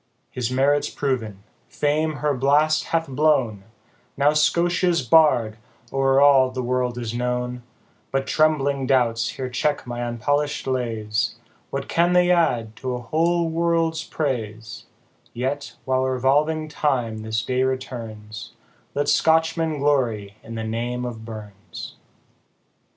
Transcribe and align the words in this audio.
His 0.31 0.49
merits 0.49 0.89
proven 0.89 1.43
fame 1.69 2.13
her 2.13 2.33
blast 2.33 2.85
hath 2.85 3.07
blown, 3.07 3.63
Now 4.17 4.33
Scotia's 4.33 5.03
Bard 5.03 5.57
o'er 5.93 6.19
all 6.19 6.49
the 6.49 6.63
world 6.63 6.97
is 6.97 7.13
known 7.13 7.61
But 8.09 8.25
trembling 8.25 8.87
doubts 8.87 9.29
here 9.29 9.47
check 9.47 9.85
my 9.85 10.03
unpolished 10.03 10.65
lays, 10.65 11.35
What 11.69 11.87
can 11.87 12.13
they 12.13 12.31
add 12.31 12.75
to 12.77 12.95
a 12.95 12.99
whole 13.01 13.47
world's 13.47 14.03
praise; 14.03 14.87
Yet, 15.35 15.75
while 15.85 16.03
revolving 16.05 16.67
time 16.67 17.19
this 17.19 17.43
day 17.45 17.61
returns, 17.61 18.53
Let 18.95 19.07
Scotchmen 19.07 19.77
glory 19.77 20.37
in 20.41 20.55
the 20.55 20.63
name 20.63 21.05
of 21.05 21.25
BURNS. 21.25 21.97